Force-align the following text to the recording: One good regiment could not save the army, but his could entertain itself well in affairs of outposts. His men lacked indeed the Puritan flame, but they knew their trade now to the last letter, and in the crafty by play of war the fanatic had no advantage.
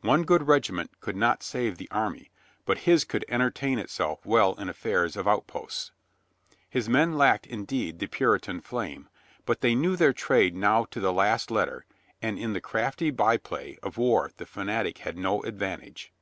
One 0.00 0.24
good 0.24 0.48
regiment 0.48 0.98
could 0.98 1.14
not 1.14 1.44
save 1.44 1.78
the 1.78 1.86
army, 1.92 2.32
but 2.66 2.78
his 2.78 3.04
could 3.04 3.24
entertain 3.28 3.78
itself 3.78 4.26
well 4.26 4.54
in 4.54 4.68
affairs 4.68 5.16
of 5.16 5.28
outposts. 5.28 5.92
His 6.68 6.88
men 6.88 7.16
lacked 7.16 7.46
indeed 7.46 8.00
the 8.00 8.08
Puritan 8.08 8.60
flame, 8.60 9.08
but 9.46 9.60
they 9.60 9.76
knew 9.76 9.94
their 9.94 10.12
trade 10.12 10.56
now 10.56 10.84
to 10.86 10.98
the 10.98 11.12
last 11.12 11.48
letter, 11.52 11.86
and 12.20 12.40
in 12.40 12.54
the 12.54 12.60
crafty 12.60 13.12
by 13.12 13.36
play 13.36 13.78
of 13.80 13.96
war 13.96 14.32
the 14.36 14.46
fanatic 14.46 14.98
had 14.98 15.16
no 15.16 15.44
advantage. 15.44 16.12